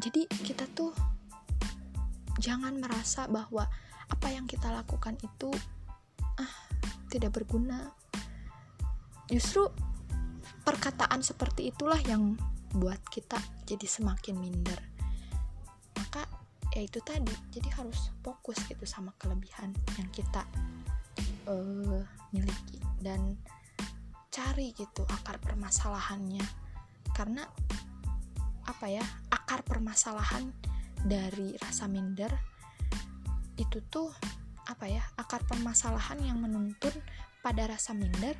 [0.01, 0.91] jadi kita tuh
[2.39, 3.67] jangan merasa bahwa
[4.09, 5.51] apa yang kita lakukan itu
[6.39, 6.55] ah
[7.13, 7.93] tidak berguna.
[9.29, 9.69] Justru
[10.65, 12.39] perkataan seperti itulah yang
[12.73, 13.37] buat kita
[13.69, 14.81] jadi semakin minder.
[15.99, 16.25] Maka
[16.73, 20.47] ya itu tadi jadi harus fokus gitu sama kelebihan yang kita
[21.49, 22.01] uh,
[22.33, 23.37] miliki dan
[24.33, 26.45] cari gitu akar permasalahannya.
[27.13, 27.45] Karena
[28.69, 30.53] apa ya akar permasalahan
[31.05, 32.31] dari rasa minder
[33.59, 34.11] itu tuh
[34.69, 36.93] apa ya akar permasalahan yang menuntun
[37.43, 38.37] pada rasa minder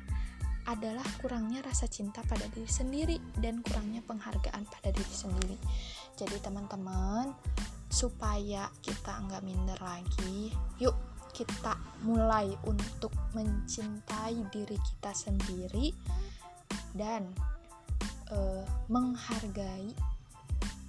[0.69, 5.57] adalah kurangnya rasa cinta pada diri sendiri dan kurangnya penghargaan pada diri sendiri.
[6.13, 7.33] Jadi teman-teman
[7.89, 10.93] supaya kita nggak minder lagi yuk
[11.33, 11.73] kita
[12.05, 15.89] mulai untuk mencintai diri kita sendiri
[16.93, 17.33] dan
[18.29, 19.89] uh, menghargai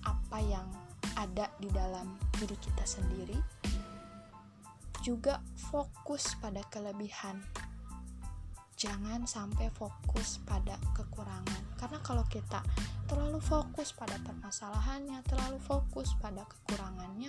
[0.04, 0.68] apa yang
[1.20, 3.36] ada di dalam diri kita sendiri,
[5.04, 7.36] juga fokus pada kelebihan.
[8.80, 12.64] Jangan sampai fokus pada kekurangan, karena kalau kita
[13.04, 17.28] terlalu fokus pada permasalahannya, terlalu fokus pada kekurangannya,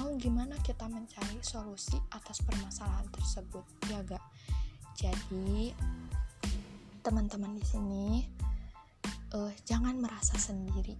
[0.00, 4.24] mau gimana kita mencari solusi atas permasalahan tersebut ya gak
[4.96, 5.76] jadi
[7.04, 8.04] teman-teman di sini
[9.36, 10.96] uh, jangan merasa sendiri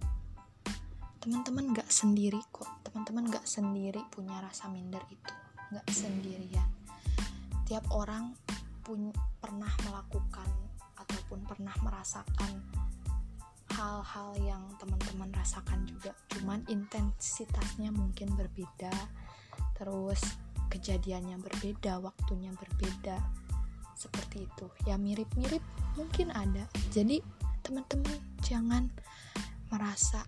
[1.23, 2.67] teman-teman gak sendiri kok.
[2.83, 5.33] Teman-teman gak sendiri punya rasa minder itu.
[5.71, 6.67] Gak sendirian.
[7.63, 8.35] Tiap orang
[8.83, 9.07] pun
[9.39, 10.43] pernah melakukan
[10.99, 12.59] ataupun pernah merasakan
[13.71, 16.11] hal-hal yang teman-teman rasakan juga.
[16.27, 18.91] Cuman intensitasnya mungkin berbeda
[19.79, 20.19] terus
[20.67, 23.15] kejadiannya berbeda waktunya berbeda.
[23.95, 24.67] Seperti itu.
[24.83, 25.63] Ya mirip-mirip
[25.95, 26.67] mungkin ada.
[26.91, 27.23] Jadi
[27.63, 28.91] teman-teman jangan
[29.71, 30.27] merasa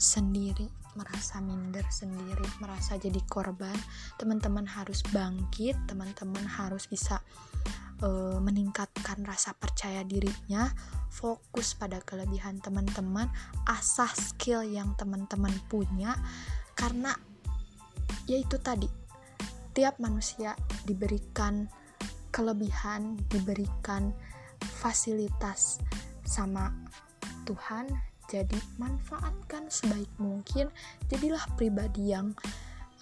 [0.00, 3.76] sendiri merasa minder sendiri merasa jadi korban.
[4.18, 7.22] Teman-teman harus bangkit teman-teman harus bisa
[8.02, 10.72] uh, meningkatkan rasa percaya dirinya.
[11.10, 13.30] Fokus pada kelebihan teman-teman
[13.68, 16.16] asah skill yang teman-teman punya.
[16.74, 17.14] Karena
[18.26, 18.88] yaitu tadi
[19.70, 21.70] tiap manusia diberikan
[22.34, 24.14] kelebihan diberikan
[24.62, 25.82] fasilitas
[26.26, 26.70] sama
[27.46, 30.70] Tuhan jadi manfaatkan sebaik mungkin.
[31.10, 32.30] Jadilah pribadi yang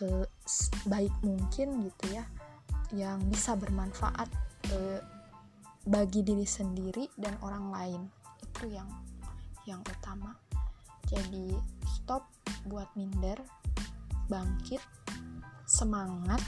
[0.00, 0.24] uh,
[0.88, 2.24] baik mungkin gitu ya.
[2.96, 4.32] Yang bisa bermanfaat
[4.72, 5.00] uh,
[5.84, 8.02] bagi diri sendiri dan orang lain.
[8.40, 8.88] Itu yang
[9.68, 10.32] yang utama.
[11.04, 11.52] Jadi
[11.84, 12.24] stop
[12.64, 13.36] buat minder
[14.32, 14.80] bangkit
[15.68, 16.40] semangat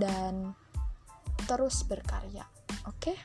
[0.00, 0.56] dan
[1.44, 2.48] terus berkarya.
[2.88, 3.12] Oke?
[3.12, 3.18] Okay?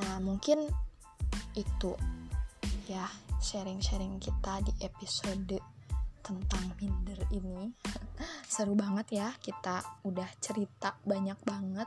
[0.00, 0.64] nah mungkin
[1.52, 1.92] itu
[2.90, 3.06] ya
[3.38, 5.54] sharing-sharing kita di episode
[6.26, 7.70] tentang minder ini.
[8.50, 11.86] Seru banget ya kita udah cerita banyak banget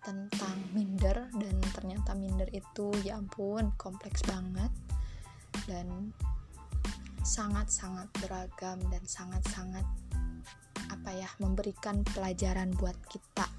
[0.00, 4.72] tentang minder dan ternyata minder itu ya ampun kompleks banget
[5.68, 6.14] dan
[7.20, 9.84] sangat-sangat beragam dan sangat-sangat
[10.88, 13.50] apa ya memberikan pelajaran buat kita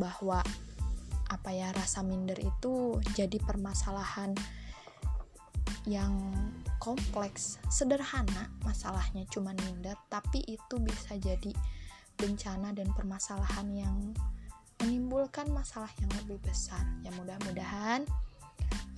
[0.00, 0.40] bahwa
[1.28, 4.32] apa ya rasa minder itu jadi permasalahan
[5.84, 6.12] yang
[6.80, 11.52] kompleks, sederhana masalahnya cuma minder, tapi itu bisa jadi
[12.16, 13.96] bencana dan permasalahan yang
[14.80, 16.82] menimbulkan masalah yang lebih besar.
[17.04, 18.04] Ya mudah-mudahan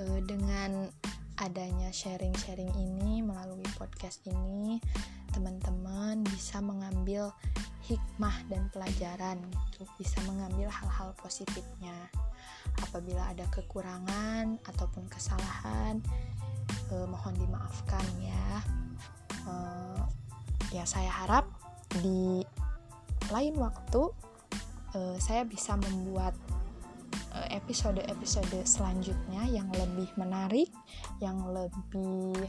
[0.03, 0.91] uh, dengan
[1.37, 4.80] adanya sharing-sharing ini melalui podcast ini
[5.37, 7.28] teman-teman bisa mengambil
[7.87, 11.95] hikmah dan pelajaran gitu, bisa mengambil hal-hal positifnya.
[12.82, 16.00] Apabila ada kekurangan ataupun kesalahan,
[16.92, 18.46] uh, mohon dimaafkan ya
[19.46, 20.02] uh,
[20.74, 21.46] ya saya harap
[22.02, 22.42] di
[23.30, 24.02] lain waktu
[24.94, 26.34] uh, saya bisa membuat
[27.52, 30.72] episode-episode selanjutnya yang lebih menarik,
[31.20, 32.48] yang lebih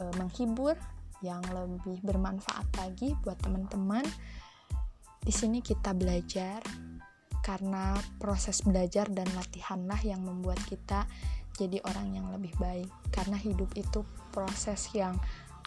[0.00, 0.72] uh, menghibur,
[1.20, 4.04] yang lebih bermanfaat lagi buat teman-teman.
[5.24, 6.60] Di sini kita belajar
[7.44, 11.04] karena proses belajar dan latihanlah yang membuat kita
[11.54, 12.88] jadi orang yang lebih baik.
[13.12, 14.00] Karena hidup itu
[14.32, 15.14] proses yang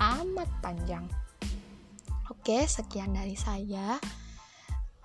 [0.01, 1.05] amat panjang.
[2.34, 4.01] Oke sekian dari saya.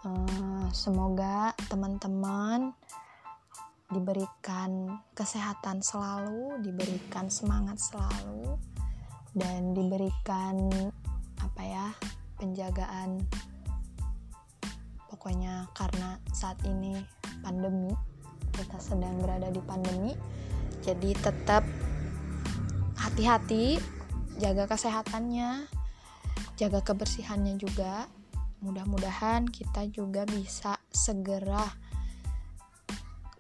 [0.02, 2.74] Uh, semoga teman-teman
[3.92, 8.56] diberikan kesehatan selalu diberikan semangat selalu
[9.36, 10.72] dan diberikan
[11.38, 11.86] apa ya
[12.40, 13.22] penjagaan
[15.22, 16.98] pokoknya karena saat ini
[17.46, 17.94] pandemi
[18.58, 20.18] kita sedang berada di pandemi
[20.82, 21.62] jadi tetap
[22.98, 23.78] hati-hati
[24.42, 25.70] jaga kesehatannya
[26.58, 28.10] jaga kebersihannya juga.
[28.66, 31.70] Mudah-mudahan kita juga bisa segera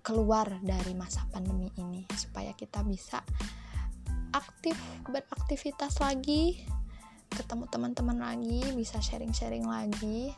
[0.06, 3.26] keluar dari masa pandemi ini supaya kita bisa
[4.30, 4.78] aktif
[5.10, 6.62] beraktivitas lagi
[7.34, 10.30] ketemu teman-teman lagi bisa sharing-sharing lagi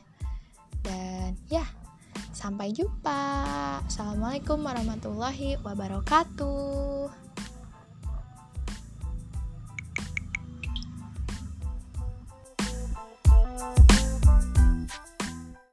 [0.84, 1.64] dan ya,
[2.36, 3.40] sampai jumpa.
[3.88, 7.24] Assalamualaikum warahmatullahi wabarakatuh.